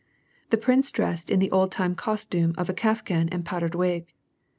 [0.49, 4.07] The prince dressed in the old time costiune of a kaftan and powdered wig.